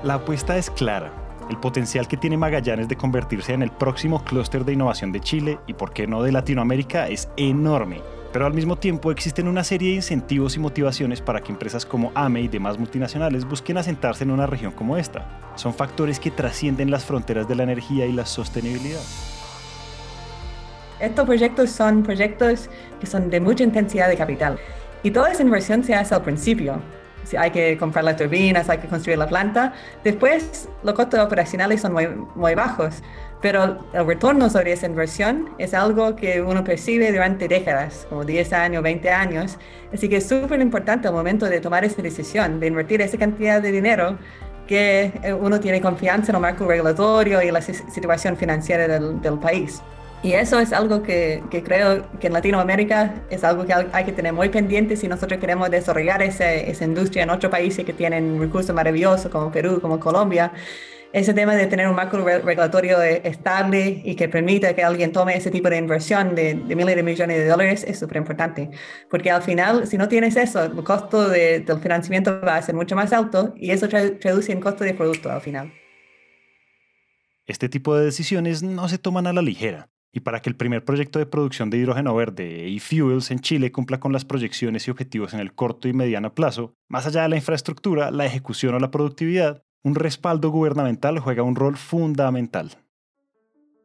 La 0.03 0.15
apuesta 0.15 0.57
es 0.57 0.69
clara 0.69 1.26
el 1.49 1.57
potencial 1.57 2.07
que 2.07 2.17
tiene 2.17 2.37
Magallanes 2.37 2.87
de 2.87 2.95
convertirse 2.97 3.53
en 3.53 3.63
el 3.63 3.71
próximo 3.71 4.23
clúster 4.23 4.65
de 4.65 4.73
innovación 4.73 5.11
de 5.11 5.19
Chile 5.19 5.59
y 5.67 5.73
por 5.73 5.93
qué 5.93 6.07
no 6.07 6.23
de 6.23 6.31
Latinoamérica 6.31 7.07
es 7.07 7.29
enorme. 7.37 8.01
Pero 8.33 8.45
al 8.45 8.53
mismo 8.53 8.75
tiempo 8.75 9.11
existen 9.11 9.47
una 9.47 9.63
serie 9.63 9.89
de 9.89 9.95
incentivos 9.95 10.55
y 10.55 10.59
motivaciones 10.59 11.21
para 11.21 11.41
que 11.41 11.51
empresas 11.51 11.85
como 11.85 12.11
AME 12.13 12.41
y 12.41 12.47
demás 12.47 12.77
multinacionales 12.77 13.45
busquen 13.45 13.77
asentarse 13.77 14.23
en 14.23 14.31
una 14.31 14.45
región 14.45 14.73
como 14.73 14.97
esta. 14.97 15.25
Son 15.55 15.73
factores 15.73 16.19
que 16.19 16.29
trascienden 16.29 16.91
las 16.91 17.05
fronteras 17.05 17.47
de 17.47 17.55
la 17.55 17.63
energía 17.63 18.05
y 18.05 18.11
la 18.11 18.25
sostenibilidad. 18.25 19.01
Estos 20.99 21.25
proyectos 21.25 21.69
son 21.69 22.03
proyectos 22.03 22.69
que 22.99 23.05
son 23.05 23.29
de 23.29 23.39
mucha 23.39 23.63
intensidad 23.63 24.09
de 24.09 24.17
capital 24.17 24.59
y 25.03 25.11
toda 25.11 25.31
esa 25.31 25.43
inversión 25.43 25.83
se 25.83 25.95
hace 25.95 26.13
al 26.13 26.23
principio 26.23 26.81
hay 27.37 27.51
que 27.51 27.77
comprar 27.77 28.05
las 28.05 28.17
turbinas, 28.17 28.69
hay 28.69 28.77
que 28.77 28.87
construir 28.87 29.17
la 29.17 29.27
planta. 29.27 29.73
Después, 30.03 30.69
los 30.83 30.93
costos 30.93 31.19
operacionales 31.19 31.81
son 31.81 31.93
muy, 31.93 32.07
muy 32.35 32.55
bajos, 32.55 33.01
pero 33.41 33.79
el 33.93 34.05
retorno 34.05 34.49
sobre 34.49 34.73
esa 34.73 34.87
inversión 34.87 35.49
es 35.57 35.73
algo 35.73 36.15
que 36.15 36.41
uno 36.41 36.63
percibe 36.63 37.11
durante 37.11 37.47
décadas, 37.47 38.07
como 38.09 38.23
10 38.23 38.53
años, 38.53 38.83
20 38.83 39.09
años. 39.09 39.57
Así 39.93 40.09
que 40.09 40.17
es 40.17 40.27
súper 40.27 40.59
importante 40.61 41.07
al 41.07 41.13
momento 41.13 41.45
de 41.45 41.59
tomar 41.59 41.85
esa 41.85 42.01
decisión, 42.01 42.59
de 42.59 42.67
invertir 42.67 43.01
esa 43.01 43.17
cantidad 43.17 43.61
de 43.61 43.71
dinero, 43.71 44.17
que 44.67 45.13
eh, 45.23 45.33
uno 45.33 45.59
tiene 45.59 45.81
confianza 45.81 46.31
en 46.31 46.35
el 46.35 46.41
marco 46.41 46.65
regulatorio 46.67 47.41
y 47.41 47.51
la 47.51 47.61
situación 47.61 48.35
financiera 48.37 48.87
del, 48.87 49.21
del 49.21 49.39
país. 49.39 49.81
Y 50.23 50.33
eso 50.33 50.59
es 50.59 50.73
algo 50.73 51.03
que, 51.03 51.43
creo 51.63 52.05
que 52.19 52.27
en 52.27 52.33
Latinoamérica 52.33 53.23
es 53.29 53.43
algo 53.43 53.65
que 53.65 53.73
hay 53.73 54.03
que 54.03 54.11
tener 54.11 54.33
muy 54.33 54.49
pendiente 54.49 54.95
si 54.95 55.07
nosotros 55.07 55.39
queremos 55.39 55.69
desarrollar 55.69 56.21
esa 56.21 56.83
industria 56.83 57.23
en 57.23 57.29
otros 57.29 57.51
países 57.51 57.85
que 57.85 57.93
tienen 57.93 58.39
recursos 58.39 58.75
maravillosos 58.75 59.31
como 59.31 59.51
Perú, 59.51 59.79
como 59.79 59.99
Colombia 59.99 60.51
ese 61.13 61.33
tema 61.33 61.55
de 61.55 61.67
tener 61.67 61.87
un 61.87 61.95
marco 61.95 62.17
regulatorio 62.17 63.01
estable 63.01 64.01
y 64.03 64.15
que 64.15 64.27
permita 64.27 64.75
que 64.75 64.83
alguien 64.83 65.11
tome 65.11 65.35
ese 65.35 65.51
tipo 65.51 65.69
de 65.69 65.77
inversión 65.77 66.35
de, 66.35 66.55
miles 66.55 66.95
de 66.95 67.03
millones 67.03 67.37
de 67.37 67.47
dólares 67.47 67.85
es 67.87 67.99
súper 67.99 68.17
importante. 68.17 68.69
Porque 69.09 69.31
al 69.31 69.41
final, 69.41 69.87
si 69.87 69.97
no 69.97 70.07
tienes 70.09 70.35
eso, 70.35 70.63
el 70.63 70.83
costo 70.83 71.29
del 71.29 71.65
financiamiento 71.81 72.39
va 72.41 72.57
a 72.57 72.61
ser 72.61 72.75
mucho 72.75 72.95
más 72.95 73.13
alto 73.13 73.53
y 73.57 73.71
eso 73.71 73.87
reduce 73.87 74.51
el 74.51 74.59
costo 74.59 74.83
de 74.83 74.93
producto 74.93 75.31
al 75.31 75.41
final. 75.41 75.73
Este 77.45 77.69
tipo 77.69 77.95
de 77.95 78.05
decisiones 78.05 78.61
no 78.61 78.89
se 78.89 78.97
toman 78.97 79.27
a 79.27 79.33
la 79.33 79.41
ligera. 79.41 79.89
Y 80.17 80.19
para 80.19 80.41
que 80.41 80.49
el 80.49 80.55
primer 80.55 80.83
proyecto 80.83 81.19
de 81.19 81.27
producción 81.27 81.69
de 81.69 81.77
hidrógeno 81.77 82.15
verde, 82.15 82.73
e-Fuels, 82.75 83.29
en 83.29 83.37
Chile 83.37 83.71
cumpla 83.71 83.99
con 83.99 84.13
las 84.13 84.25
proyecciones 84.25 84.87
y 84.87 84.89
objetivos 84.89 85.35
en 85.35 85.39
el 85.39 85.53
corto 85.53 85.87
y 85.87 85.93
mediano 85.93 86.33
plazo, 86.33 86.73
más 86.89 87.05
allá 87.05 87.21
de 87.21 87.29
la 87.29 87.35
infraestructura, 87.35 88.09
la 88.09 88.25
ejecución 88.25 88.73
o 88.73 88.79
la 88.79 88.89
productividad, 88.89 89.61
un 89.83 89.93
respaldo 89.93 90.49
gubernamental 90.49 91.19
juega 91.19 91.43
un 91.43 91.55
rol 91.55 91.77
fundamental 91.77 92.86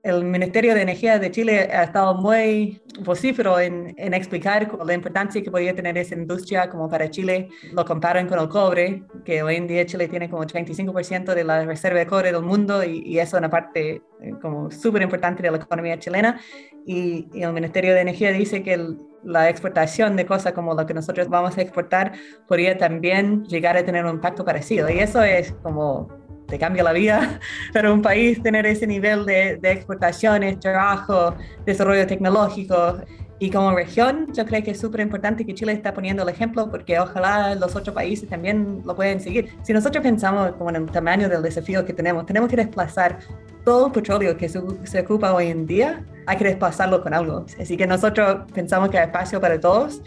el 0.03 0.25
Ministerio 0.25 0.75
de 0.75 0.83
Energía 0.83 1.19
de 1.19 1.31
Chile 1.31 1.71
ha 1.73 1.85
estado 1.85 2.15
muy 2.15 2.83
vocífero 3.05 3.61
en, 3.61 3.95
explicar 4.15 4.69
la 4.85 4.95
importancia 4.95 5.41
que 5.43 5.51
podía 5.51 5.75
tener 5.75 5.97
esa 5.97 6.17
industria 6.17 6.69
como 6.69 6.91
para 6.91 7.09
Chile. 7.09 7.49
Lo 7.73 7.85
comparan 7.85 8.27
con 8.27 8.41
el 8.41 8.49
cobre, 8.49 9.05
que 9.25 9.43
hoy 9.43 9.57
en 9.57 9.69
día 9.69 9.87
Chile 9.87 10.09
tiene 10.09 10.29
como 10.29 10.45
35% 10.45 11.35
de 11.35 11.45
la 11.45 11.65
reserva 11.65 12.01
de 12.01 12.07
cobre 12.07 12.33
del 12.33 12.43
mundo 12.43 12.83
y, 12.83 13.03
y 13.07 13.19
eso 13.21 13.37
es 13.37 13.41
una 13.41 13.51
parte 13.51 14.03
eh, 14.23 14.35
como 14.41 14.71
súper 14.71 15.03
importante 15.03 15.43
de 15.43 15.51
la 15.51 15.57
economía 15.57 15.99
chilena. 15.99 16.41
Y, 16.87 17.29
el 17.35 17.53
Ministerio 17.53 17.95
de 17.95 18.01
Energía 18.01 18.33
dice 18.33 18.63
que 18.63 18.79
la 19.25 19.49
exportación 19.49 20.17
de 20.17 20.27
cosas 20.27 20.53
como 20.53 20.75
lo 20.75 20.87
que 20.87 20.95
nosotros 20.95 21.29
vamos 21.29 21.57
a 21.59 21.63
exportar 21.63 22.13
podría 22.49 22.77
también 22.77 23.45
llegar 23.45 23.77
a 23.77 23.85
tener 23.85 24.05
un 24.05 24.13
impacto 24.13 24.45
parecido. 24.45 24.89
Y 24.91 24.99
eso 24.99 25.23
es 25.23 25.53
como 25.63 26.09
te 26.53 26.59
cambia 26.59 26.83
la 26.83 26.93
vida 26.93 27.41
para 27.73 27.91
un 27.91 28.03
país 28.03 28.43
tener 28.43 28.67
ese 28.67 28.87
nivel 28.87 29.25
de, 29.25 29.57
de 29.57 29.73
exportaciones, 29.73 30.61
trabajo, 30.61 31.35
desarrollo 31.65 32.07
tecnológico. 32.07 32.99
Y 33.39 33.51
como 33.51 33.73
región, 33.73 34.29
yo 34.35 34.45
creo 34.45 34.63
que 34.63 34.73
es 34.73 34.79
súper 34.79 35.01
importante 35.01 35.47
que 35.47 35.55
Chile 35.55 35.73
está 35.73 35.95
poniendo 35.95 36.23
el 36.25 36.29
ejemplo 36.29 36.71
porque 36.71 37.01
ojalá 37.01 37.55
los 37.55 37.75
otros 37.75 37.95
países 37.95 38.29
también 38.29 38.83
lo 38.85 38.95
puedan 38.95 39.19
seguir. 39.19 39.49
Si 39.63 39.73
nosotros 39.73 40.03
pensamos 40.03 40.53
como 40.53 40.69
en 40.69 40.77
el 40.77 40.87
tamaño 40.91 41.27
del 41.27 41.43
desafío 41.43 41.87
que 41.87 41.95
tenemos, 41.95 42.27
tenemos 42.27 42.51
que 42.51 42.57
desplazar 42.57 43.19
todo 43.65 43.87
el 43.87 43.93
petróleo 43.93 44.37
que 44.37 44.49
se, 44.49 45.01
ocupa 45.01 45.33
hoy 45.33 45.47
en 45.47 45.67
día, 45.67 46.05
hay 46.27 46.37
que 46.37 46.45
desplazarlo 46.45 47.03
con 47.03 47.15
algo. 47.15 47.47
Así 47.59 47.79
que 47.79 47.87
nosotros 47.87 48.43
pensamos 48.53 48.91
que 48.91 48.99
hay 48.99 49.07
espacio 49.07 49.41
para 49.41 49.59
todos 49.59 50.03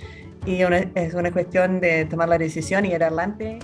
y 0.45 0.61
es 0.93 1.13
una 1.15 1.31
cuestión 1.31 1.81
de 1.81 2.05
tomar 2.05 2.29
la 2.29 2.37
decisión 2.37 2.85
y 2.85 2.93
ir 2.93 3.03
adelante. 3.03 3.57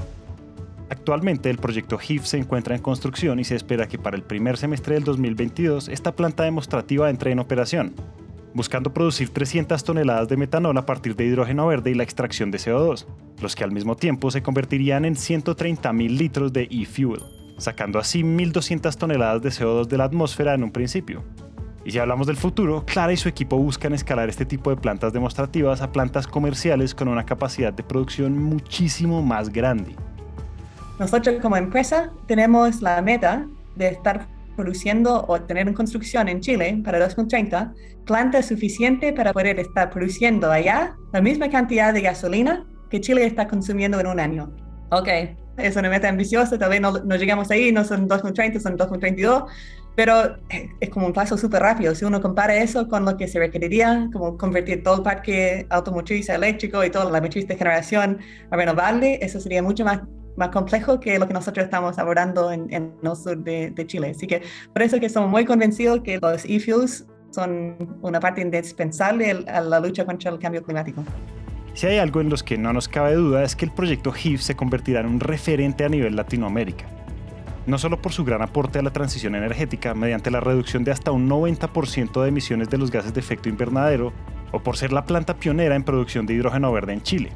Actualmente 0.92 1.50
el 1.50 1.58
proyecto 1.58 1.98
HIF 1.98 2.26
se 2.26 2.38
encuentra 2.38 2.76
en 2.76 2.82
construcción 2.82 3.40
y 3.40 3.46
se 3.46 3.56
espera 3.56 3.88
que 3.88 3.98
para 3.98 4.18
el 4.18 4.24
primer 4.24 4.58
semestre 4.58 4.96
del 4.96 5.06
2022 5.06 5.88
esta 5.88 6.18
planta 6.18 6.44
demostrativa 6.44 7.10
entre 7.10 7.32
en 7.32 7.40
operación, 7.40 7.96
buscando 8.54 8.94
producir 8.94 9.30
300 9.30 9.82
toneladas 9.86 10.28
de 10.28 10.36
metanol 10.36 10.78
a 10.78 10.86
partir 10.86 11.16
de 11.16 11.24
hidrógeno 11.24 11.66
verde 11.66 11.92
y 11.92 11.94
la 11.94 12.04
extracción 12.04 12.52
de 12.52 12.58
CO2, 12.58 13.06
los 13.42 13.56
que 13.56 13.64
al 13.64 13.72
mismo 13.72 13.96
tiempo 13.96 14.32
se 14.32 14.44
convertirían 14.44 15.06
en 15.06 15.16
130.000 15.16 16.10
litros 16.10 16.52
de 16.52 16.68
e-fuel, 16.70 17.22
sacando 17.58 17.98
así 17.98 18.24
1.200 18.24 18.94
toneladas 18.98 19.42
de 19.42 19.50
CO2 19.50 19.88
de 19.88 19.98
la 19.98 20.04
atmósfera 20.04 20.56
en 20.56 20.66
un 20.66 20.74
principio. 20.74 21.24
Y 21.86 21.92
si 21.92 22.00
hablamos 22.00 22.28
del 22.28 22.36
futuro, 22.36 22.84
Clara 22.86 23.14
y 23.14 23.18
su 23.18 23.30
equipo 23.30 23.58
buscan 23.58 23.94
escalar 23.94 24.28
este 24.28 24.46
tipo 24.46 24.70
de 24.70 24.76
plantas 24.76 25.14
demostrativas 25.14 25.82
a 25.82 25.94
plantas 25.94 26.28
comerciales 26.28 26.94
con 26.94 27.08
una 27.08 27.26
capacidad 27.26 27.72
de 27.72 27.82
producción 27.82 28.38
muchísimo 28.38 29.22
más 29.22 29.48
grande. 29.48 29.96
Nosotros 31.02 31.38
como 31.42 31.58
empresa 31.58 32.12
tenemos 32.28 32.84
la 32.84 33.02
meta 33.02 33.48
de 33.76 33.88
estar 33.88 34.28
produciendo 34.56 35.26
o 35.28 35.42
tener 35.42 35.68
en 35.68 35.74
construcción 35.74 36.30
en 36.30 36.42
Chile 36.42 36.80
para 36.86 37.00
2030 37.00 37.74
plantas 38.06 38.46
suficientes 38.46 39.12
para 39.14 39.34
poder 39.34 39.60
estar 39.60 39.90
produciendo 39.90 40.52
allá 40.52 40.96
la 41.12 41.20
misma 41.20 41.50
cantidad 41.50 41.92
de 41.92 42.02
gasolina 42.02 42.68
que 42.92 43.02
Chile 43.02 43.26
está 43.26 43.48
consumiendo 43.48 44.00
en 44.00 44.06
un 44.06 44.20
año. 44.20 44.52
Ok, 44.92 45.08
es 45.58 45.76
una 45.76 45.90
meta 45.90 46.08
ambiciosa, 46.08 46.60
tal 46.60 46.70
vez 46.70 46.80
no, 46.80 46.92
no 46.92 47.16
llegamos 47.16 47.50
ahí, 47.50 47.72
no 47.72 47.84
son 47.84 48.08
2030, 48.08 48.60
son 48.60 48.78
2022, 48.78 49.46
pero 49.96 50.38
es 50.80 50.90
como 50.92 51.08
un 51.08 51.14
paso 51.14 51.36
súper 51.36 51.64
rápido. 51.64 51.96
Si 51.96 52.06
uno 52.06 52.22
compara 52.22 52.54
eso 52.58 52.88
con 52.88 53.06
lo 53.06 53.18
que 53.18 53.28
se 53.28 53.40
requeriría, 53.40 54.08
como 54.14 54.38
convertir 54.38 54.84
todo 54.84 54.98
el 54.98 55.02
parque 55.02 55.66
automotriz 55.72 56.30
a 56.30 56.36
eléctrico 56.36 56.86
y 56.86 56.92
toda 56.92 57.10
la 57.10 57.20
matriz 57.22 57.48
de 57.48 57.56
generación 57.56 58.20
a 58.52 58.56
renovable, 58.56 59.18
eso 59.20 59.40
sería 59.40 59.64
mucho 59.64 59.84
más 59.84 60.02
más 60.36 60.50
complejo 60.50 61.00
que 61.00 61.20
lo 61.20 61.28
que 61.28 61.34
nosotros 61.34 61.64
estamos 61.64 61.98
abordando 62.00 62.52
en, 62.52 62.72
en 62.74 62.94
el 63.04 63.16
sur 63.16 63.38
de, 63.38 63.72
de, 63.72 63.88
Chile. 63.88 64.12
Así 64.12 64.28
que 64.28 64.42
por 64.74 64.82
eso 64.82 65.00
que 65.00 65.10
somos 65.10 65.30
muy 65.30 65.46
convencidos 65.46 66.02
que 66.02 66.20
los 66.20 66.46
e-fuels 66.46 67.06
son 67.32 67.76
una 68.02 68.20
parte 68.20 68.42
indispensable 68.42 69.32
a 69.48 69.62
la 69.62 69.80
lucha 69.80 70.06
contra 70.06 70.32
el 70.32 70.40
cambio 70.40 70.64
climático. 70.64 71.04
Si 71.74 71.88
hay 71.88 72.00
algo 72.00 72.20
en 72.20 72.30
los 72.30 72.44
que 72.44 72.58
no 72.58 72.74
nos 72.74 72.90
cabe 72.90 73.16
duda 73.16 73.44
es 73.44 73.56
que 73.56 73.66
el 73.66 73.72
proyecto 73.72 74.12
HIF 74.14 74.42
se 74.42 74.56
convertirá 74.56 75.00
en 75.00 75.08
un 75.08 75.20
referente 75.20 75.86
a 75.86 75.90
nivel 75.90 76.16
Latinoamérica. 76.16 76.86
No 77.66 77.78
solo 77.78 78.02
por 78.02 78.12
su 78.12 78.26
gran 78.26 78.42
aporte 78.42 78.80
a 78.80 78.82
la 78.82 78.92
transición 78.92 79.36
energética 79.36 79.94
mediante 79.94 80.32
la 80.32 80.40
reducción 80.40 80.84
de 80.84 80.92
hasta 80.92 81.12
un 81.12 81.30
90% 81.30 82.22
de 82.22 82.28
emisiones 82.28 82.70
de 82.70 82.78
los 82.78 82.92
gases 82.92 83.14
de 83.14 83.20
efecto 83.20 83.50
invernadero, 83.50 84.12
o 84.52 84.60
por 84.60 84.76
ser 84.76 84.92
la 84.92 85.06
planta 85.06 85.36
pionera 85.36 85.76
en 85.76 85.84
producción 85.84 86.26
de 86.26 86.34
hidrógeno 86.34 86.72
verde 86.74 86.94
en 86.94 87.04
Chile, 87.04 87.32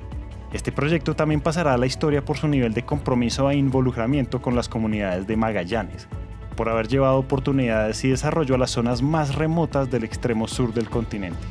este 0.55 0.71
proyecto 0.71 1.15
también 1.15 1.41
pasará 1.41 1.73
a 1.73 1.77
la 1.77 1.85
historia 1.85 2.23
por 2.23 2.37
su 2.37 2.47
nivel 2.47 2.73
de 2.73 2.83
compromiso 2.83 3.51
e 3.51 3.57
involucramiento 3.57 4.41
con 4.41 4.55
las 4.55 4.69
comunidades 4.69 5.27
de 5.27 5.35
Magallanes, 5.35 6.07
por 6.55 6.69
haber 6.69 6.87
llevado 6.87 7.17
oportunidades 7.17 8.03
y 8.05 8.09
desarrollo 8.09 8.55
a 8.55 8.57
las 8.57 8.71
zonas 8.71 9.01
más 9.01 9.35
remotas 9.35 9.91
del 9.91 10.05
extremo 10.05 10.47
sur 10.47 10.73
del 10.73 10.89
continente. 10.89 11.45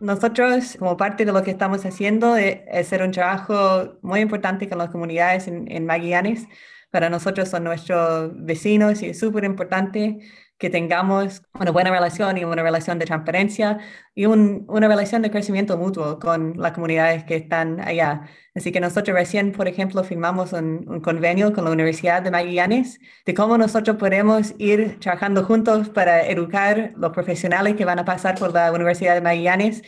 Nosotros, 0.00 0.76
como 0.78 0.98
parte 0.98 1.24
de 1.24 1.32
lo 1.32 1.42
que 1.42 1.50
estamos 1.50 1.84
haciendo, 1.86 2.36
es 2.36 2.60
hacer 2.72 3.02
un 3.02 3.10
trabajo 3.10 3.98
muy 4.02 4.20
importante 4.20 4.68
con 4.68 4.76
las 4.76 4.90
comunidades 4.90 5.48
en, 5.48 5.70
en 5.70 5.86
Magallanes. 5.86 6.46
Para 6.90 7.08
nosotros 7.08 7.48
son 7.48 7.64
nuestros 7.64 8.32
vecinos 8.34 9.02
y 9.02 9.06
es 9.06 9.18
súper 9.18 9.44
importante 9.44 10.20
que 10.60 10.70
tengamos 10.70 11.42
una 11.58 11.70
buena 11.70 11.90
relación 11.90 12.36
y 12.36 12.44
una 12.44 12.62
relación 12.62 12.98
de 12.98 13.06
transparencia 13.06 13.78
y 14.14 14.26
una 14.26 14.88
relación 14.88 15.22
de 15.22 15.30
crecimiento 15.30 15.78
mutuo 15.78 16.18
con 16.18 16.54
las 16.58 16.72
comunidades 16.72 17.24
que 17.24 17.36
están 17.36 17.80
allá. 17.80 18.28
Así 18.54 18.70
que 18.70 18.80
nosotros 18.80 19.16
recién, 19.16 19.52
por 19.52 19.68
ejemplo, 19.68 20.04
firmamos 20.04 20.52
un, 20.52 21.00
convenio 21.00 21.54
con 21.54 21.64
la 21.64 21.70
Universidad 21.70 22.20
de 22.20 22.30
Magallanes 22.30 23.00
de 23.24 23.32
cómo 23.32 23.56
nosotros 23.56 23.96
podemos 23.96 24.54
ir 24.58 24.98
trabajando 25.00 25.44
juntos 25.44 25.88
para 25.88 26.26
educar 26.26 26.92
los 26.96 27.12
profesionales 27.12 27.76
que 27.76 27.86
van 27.86 27.98
a 27.98 28.04
pasar 28.04 28.34
por 28.38 28.52
la 28.52 28.70
Universidad 28.72 29.14
de 29.14 29.22
Magallanes 29.22 29.82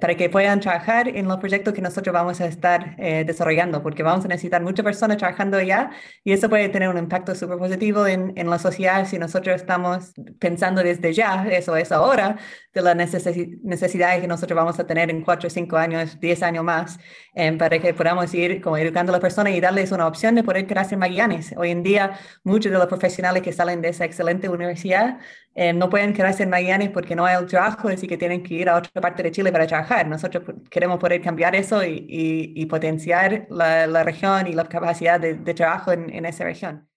para 0.00 0.16
que 0.16 0.28
puedan 0.28 0.60
trabajar 0.60 1.08
en 1.08 1.28
los 1.28 1.38
proyectos 1.38 1.72
que 1.72 1.80
nosotros 1.80 2.12
vamos 2.12 2.40
a 2.40 2.46
estar 2.46 2.96
eh, 2.98 3.24
desarrollando, 3.24 3.82
porque 3.82 4.02
vamos 4.02 4.24
a 4.24 4.28
necesitar 4.28 4.60
muchas 4.60 4.82
personas 4.82 5.16
trabajando 5.16 5.58
allá 5.58 5.90
y 6.24 6.32
eso 6.32 6.48
puede 6.48 6.68
tener 6.68 6.88
un 6.88 6.98
impacto 6.98 7.34
súper 7.36 7.58
positivo 7.58 8.06
en, 8.06 8.32
en, 8.36 8.50
la 8.50 8.58
sociedad 8.58 9.06
si 9.06 9.18
nosotros 9.18 9.54
estamos 9.54 10.12
pensando 10.38 10.82
desde 10.82 11.12
ya, 11.12 11.46
eso 11.48 11.76
es 11.76 11.92
ahora, 11.92 12.36
de 12.72 12.82
las 12.82 12.96
necesidades 12.96 14.20
que 14.20 14.26
nosotros 14.26 14.56
vamos 14.56 14.78
a 14.78 14.86
tener 14.86 15.10
en 15.10 15.22
cuatro, 15.22 15.48
cinco 15.50 15.76
años, 15.76 16.18
diez 16.20 16.42
años 16.42 16.64
más, 16.64 16.98
eh, 17.34 17.52
para 17.52 17.78
que 17.78 17.94
podamos 17.94 18.32
ir 18.34 18.60
como 18.60 18.76
educando 18.76 19.12
a 19.12 19.14
las 19.14 19.20
personas 19.20 19.54
y 19.54 19.60
darles 19.60 19.92
una 19.92 20.06
opción 20.06 20.34
de 20.34 20.44
poder 20.44 20.66
quedarse 20.66 20.94
en 20.94 21.00
Magallanes. 21.00 21.54
Hoy 21.56 21.70
en 21.70 21.82
día, 21.82 22.18
muchos 22.44 22.72
de 22.72 22.78
los 22.78 22.86
profesionales 22.86 23.42
que 23.42 23.52
salen 23.52 23.80
de 23.80 23.88
esa 23.90 24.04
excelente 24.04 24.48
universidad 24.48 25.18
eh, 25.54 25.72
no 25.72 25.88
pueden 25.88 26.12
quedarse 26.12 26.42
en 26.42 26.50
Magallanes 26.50 26.90
porque 26.90 27.16
no 27.16 27.24
hay 27.24 27.36
el 27.36 27.46
trabajo, 27.46 27.88
así 27.88 28.06
que 28.06 28.18
tienen 28.18 28.42
que 28.42 28.54
ir 28.54 28.68
a 28.68 28.76
otra 28.76 29.00
parte 29.00 29.22
de 29.22 29.30
Chile 29.30 29.52
para 29.52 29.66
trabajar. 29.66 30.06
Nosotros 30.06 30.44
queremos 30.70 30.98
poder 30.98 31.20
cambiar 31.22 31.54
eso 31.56 31.82
y, 31.84 32.66
potenciar 32.66 33.46
la, 33.50 33.86
la, 33.86 34.02
región 34.04 34.46
y 34.48 34.52
la 34.52 34.64
capacidad 34.68 35.20
de, 35.20 35.34
trabajo 35.54 35.92
en 35.92 36.26
esa 36.26 36.44
región. 36.44 36.88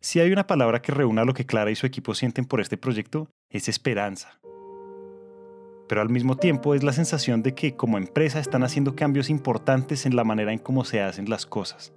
Si 0.00 0.20
hay 0.20 0.30
una 0.32 0.46
palabra 0.46 0.80
que 0.80 0.92
reúna 0.92 1.24
lo 1.24 1.34
que 1.34 1.46
Clara 1.46 1.70
y 1.70 1.74
su 1.74 1.86
equipo 1.86 2.14
sienten 2.14 2.44
por 2.44 2.60
este 2.60 2.76
proyecto, 2.76 3.30
es 3.50 3.68
esperanza. 3.68 4.40
Pero 5.88 6.00
al 6.00 6.08
mismo 6.08 6.36
tiempo 6.36 6.74
es 6.74 6.82
la 6.82 6.92
sensación 6.92 7.42
de 7.42 7.54
que 7.54 7.74
como 7.74 7.98
empresa 7.98 8.38
están 8.38 8.62
haciendo 8.62 8.94
cambios 8.94 9.30
importantes 9.30 10.06
en 10.06 10.14
la 10.14 10.24
manera 10.24 10.52
en 10.52 10.58
cómo 10.58 10.84
se 10.84 11.00
hacen 11.00 11.28
las 11.28 11.46
cosas. 11.46 11.92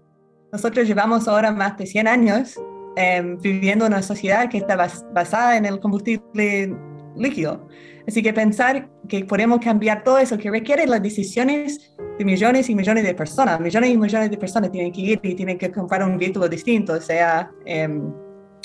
Nosotros 0.52 0.88
llevamos 0.88 1.28
ahora 1.28 1.52
más 1.52 1.78
de 1.78 1.86
100 1.86 2.08
años 2.08 2.58
Em, 2.98 3.38
viviendo 3.40 3.86
en 3.86 3.94
una 3.94 4.02
sociedad 4.02 4.50
que 4.50 4.58
está 4.58 4.76
basada 4.76 5.56
en 5.56 5.66
el 5.66 5.80
combustible 5.80 6.76
líquido. 7.16 7.66
Así 8.06 8.22
que 8.22 8.34
pensar 8.34 8.90
que 9.12 9.26
podemos 9.26 9.60
cambiar 9.60 10.06
todo 10.06 10.18
eso 10.20 10.38
que 10.38 10.50
requiere 10.50 10.88
las 10.88 11.04
decisiones 11.04 11.92
de 12.18 12.24
millones 12.24 12.70
y 12.70 12.76
millones 12.76 13.04
de 13.04 13.14
personas. 13.14 13.60
Millones 13.60 13.90
y 13.90 13.98
millones 13.98 14.32
de 14.32 14.38
personas 14.38 14.72
tienen 14.72 14.94
que 14.94 15.02
ir 15.02 15.20
y 15.22 15.36
tienen 15.36 15.58
que 15.58 15.70
comprar 15.70 16.02
un 16.02 16.18
vehículo 16.18 16.48
distinto, 16.48 17.00
sea, 17.02 17.52
eh, 17.66 17.90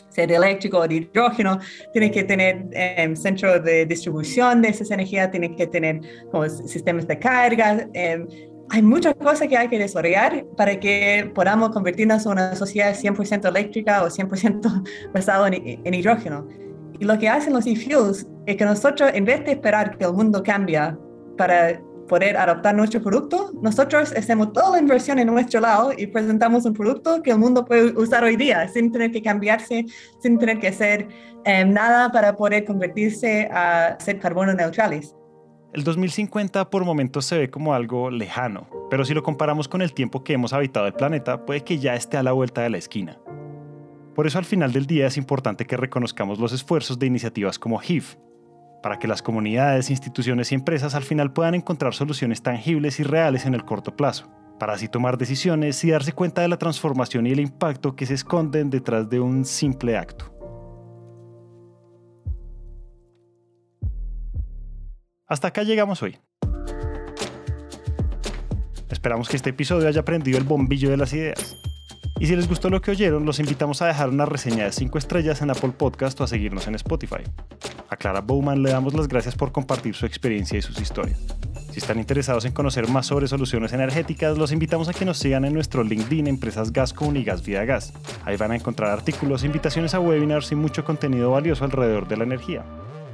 sea 0.09 0.25
de 0.25 0.37
eléctrico 0.37 0.79
o 0.79 0.87
de 0.87 0.95
hidrógeno, 0.95 1.59
tienen 1.93 2.12
que 2.12 2.23
tener 2.23 2.65
eh, 2.71 3.12
centro 3.17 3.59
de 3.59 3.87
distribución 3.87 4.62
de 4.62 4.69
esas 4.69 4.88
energías, 4.93 5.33
tienen 5.33 5.57
que 5.57 5.67
tener 5.67 6.00
como, 6.31 6.49
sistemas 6.49 7.09
de 7.09 7.19
carga. 7.19 7.88
Eh, 7.93 8.25
hay 8.69 8.83
muchas 8.83 9.17
cosas 9.17 9.49
que 9.49 9.57
hay 9.57 9.67
que 9.67 9.81
desarrollar 9.81 10.45
para 10.57 10.79
que 10.79 11.29
podamos 11.35 11.71
convertirnos 11.71 12.25
en 12.25 12.33
una 12.33 12.55
sociedad 12.55 12.95
100% 12.95 13.49
eléctrica 13.49 14.05
o 14.05 14.07
100% 14.07 15.11
basada 15.12 15.49
en, 15.49 15.81
en, 15.85 15.93
hidrógeno. 15.93 16.47
Y 16.99 17.05
lo 17.05 17.19
que 17.19 17.29
hacen 17.29 17.53
los 17.53 17.67
e-fuels 17.67 18.26
es 18.47 18.57
que 18.57 18.65
nosotros, 18.65 19.11
en 19.12 19.25
vez 19.25 19.45
de 19.45 19.53
esperar 19.53 19.97
que 19.99 20.05
el 20.05 20.12
mundo 20.12 20.43
cambie 20.43 20.81
para 21.37 21.81
poder 22.07 22.37
adoptar 22.37 22.75
nuestro 22.75 23.03
producto, 23.03 23.50
nosotros 23.61 24.12
hacemos 24.17 24.53
toda 24.53 24.73
la 24.73 24.79
inversión 24.79 25.19
en 25.19 25.26
nuestro 25.26 25.61
lado 25.61 25.93
y 25.97 26.07
presentamos 26.07 26.65
un 26.65 26.73
producto 26.73 27.23
que 27.23 27.31
el 27.33 27.38
mundo 27.38 27.65
puede 27.65 27.91
usar 27.99 28.25
hoy 28.25 28.37
día 28.37 28.69
sin 28.69 28.93
tener 28.93 29.11
que 29.11 29.23
cambiarse, 29.23 29.85
sin 30.21 30.38
tener 30.38 30.59
que 30.59 30.69
hacer 30.69 31.09
eh, 31.45 31.65
nada 31.65 32.11
para 32.11 32.37
poder 32.37 32.65
convertirse 32.65 33.49
a 33.53 33.97
ser 34.00 34.19
carbono 34.19 34.55
neutrales. 34.55 35.15
El 35.73 35.85
2050 35.85 36.71
por 36.71 36.85
momentos 36.85 37.26
se 37.26 37.38
ve 37.38 37.50
como 37.50 37.75
algo 37.75 38.11
lejano, 38.11 38.67
pero 38.88 39.05
si 39.05 39.12
lo 39.12 39.23
comparamos 39.23 39.69
con 39.69 39.83
el 39.83 39.93
tiempo 39.93 40.25
que 40.25 40.33
hemos 40.33 40.53
habitado 40.53 40.87
el 40.87 40.95
planeta, 40.95 41.45
puede 41.45 41.62
que 41.62 41.79
ya 41.79 41.95
esté 41.95 42.17
a 42.17 42.23
la 42.23 42.33
vuelta 42.33 42.62
de 42.62 42.71
la 42.71 42.79
esquina. 42.79 43.19
Por 44.16 44.26
eso 44.26 44.38
al 44.38 44.46
final 44.46 44.73
del 44.73 44.87
día 44.87 45.06
es 45.06 45.18
importante 45.18 45.66
que 45.66 45.76
reconozcamos 45.76 46.38
los 46.38 46.54
esfuerzos 46.54 46.99
de 46.99 47.04
iniciativas 47.04 47.58
como 47.58 47.82
HIF, 47.82 48.16
para 48.82 48.99
que 48.99 49.06
las 49.06 49.20
comunidades, 49.20 49.90
instituciones 49.90 50.50
y 50.50 50.54
empresas 50.54 50.94
al 50.94 51.02
final 51.02 51.35
puedan 51.35 51.54
encontrar 51.54 51.92
soluciones 51.92 52.42
tangibles 52.42 52.99
y 52.99 53.02
reales 53.02 53.44
en 53.44 53.52
el 53.52 53.66
corto 53.66 53.94
plazo, 53.94 54.30
para 54.58 54.73
así 54.73 54.88
tomar 54.88 55.18
decisiones 55.18 55.85
y 55.85 55.90
darse 55.90 56.12
cuenta 56.12 56.40
de 56.40 56.49
la 56.49 56.56
transformación 56.56 57.26
y 57.26 57.32
el 57.32 57.40
impacto 57.40 57.94
que 57.94 58.06
se 58.06 58.14
esconden 58.14 58.70
detrás 58.70 59.11
de 59.11 59.20
un 59.20 59.44
simple 59.44 59.99
acto. 59.99 60.32
Hasta 65.26 65.49
acá 65.49 65.62
llegamos 65.62 66.02
hoy. 66.02 66.16
Esperamos 68.88 69.28
que 69.28 69.37
este 69.37 69.50
episodio 69.50 69.88
haya 69.88 70.06
prendido 70.06 70.38
el 70.38 70.44
bombillo 70.44 70.88
de 70.88 70.96
las 70.96 71.12
ideas. 71.12 71.65
Y 72.18 72.26
si 72.26 72.35
les 72.35 72.49
gustó 72.49 72.70
lo 72.70 72.80
que 72.80 72.90
oyeron, 72.90 73.26
los 73.26 73.40
invitamos 73.40 73.82
a 73.82 73.87
dejar 73.87 74.08
una 74.08 74.25
reseña 74.25 74.64
de 74.64 74.73
5 74.73 74.96
estrellas 74.96 75.42
en 75.42 75.50
Apple 75.50 75.73
Podcast 75.76 76.18
o 76.20 76.25
a 76.25 76.26
seguirnos 76.26 76.66
en 76.66 76.75
Spotify. 76.75 77.23
A 77.90 77.96
Clara 77.96 78.23
Bowman 78.23 78.62
le 78.62 78.70
damos 78.70 78.94
las 78.94 79.06
gracias 79.06 79.35
por 79.35 79.52
compartir 79.52 79.94
su 79.94 80.06
experiencia 80.06 80.58
y 80.58 80.62
sus 80.62 80.80
historias. 80.80 81.18
Si 81.70 81.80
están 81.80 81.99
interesados 81.99 82.46
en 82.46 82.52
conocer 82.52 82.88
más 82.88 83.04
sobre 83.04 83.28
soluciones 83.28 83.75
energéticas, 83.75 84.38
los 84.38 84.50
invitamos 84.50 84.88
a 84.88 84.94
que 84.94 85.04
nos 85.04 85.18
sigan 85.18 85.44
en 85.44 85.52
nuestro 85.52 85.85
LinkedIn 85.85 86.26
Empresas 86.26 86.73
Gascon 86.73 87.18
y 87.18 87.23
Gas 87.23 87.44
Vida 87.44 87.66
Gas. 87.66 87.92
Ahí 88.25 88.38
van 88.38 88.52
a 88.52 88.56
encontrar 88.56 88.92
artículos, 88.92 89.44
invitaciones 89.44 89.92
a 89.92 90.00
webinars 90.00 90.50
y 90.52 90.54
mucho 90.54 90.87
contenido 90.87 91.32
valioso 91.32 91.66
alrededor 91.66 92.08
de 92.08 92.16
la 92.16 92.25
energía. 92.25 92.64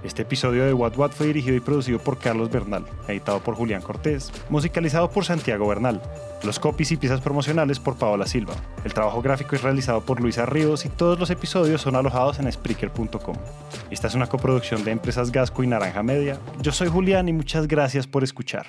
Este 0.05 0.23
episodio 0.23 0.65
de 0.65 0.73
What 0.73 0.97
What 0.97 1.13
fue 1.13 1.29
dirigido 1.29 1.57
y 1.57 1.61
producido 1.61 2.01
por 2.01 2.19
Carlos 2.19 2.51
Bernal, 2.51 2.85
editado 3.07 3.39
por 3.39 3.55
Julián 3.55 3.83
Cortés, 3.83 4.33
musicalizado 4.51 5.09
por 5.11 5.25
Santiago 5.25 5.69
Bernal, 5.69 6.03
los 6.43 6.59
copies 6.59 6.91
y 6.91 6.97
piezas 6.97 7.21
promocionales 7.21 7.79
por 7.79 7.97
Paola 7.97 8.27
Silva. 8.27 8.55
El 8.85 8.95
trabajo 8.95 9.23
gráfico 9.23 9.55
es 9.55 9.63
realizado 9.63 10.01
por 10.01 10.21
Luisa 10.21 10.45
Ríos 10.45 10.85
y 10.85 10.89
todos 10.89 11.21
los 11.21 11.31
episodios 11.31 11.83
son 11.83 11.95
alojados 11.95 12.41
en 12.41 12.51
Spreaker.com. 12.51 13.37
Esta 13.91 14.09
es 14.09 14.15
una 14.17 14.27
coproducción 14.27 14.83
de 14.85 14.91
Empresas 14.91 15.31
Gasco 15.31 15.63
y 15.63 15.69
Naranja 15.69 16.03
Media. 16.03 16.39
Yo 16.61 16.73
soy 16.73 16.89
Julián 16.89 17.29
y 17.29 17.33
muchas 17.33 17.69
gracias 17.69 18.09
por 18.09 18.25
escuchar. 18.25 18.67